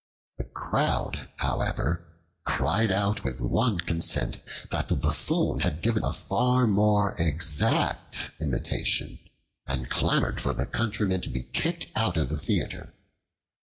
[0.39, 2.07] The Crowd, however,
[2.43, 9.19] cried out with one consent that the Buffoon had given a far more exact imitation,
[9.67, 12.95] and clamored for the Countryman to be kicked out of the theater.